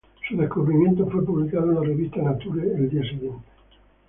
[0.27, 3.37] Su descubrimiento fue publicado en la revista Nature el día siguiente.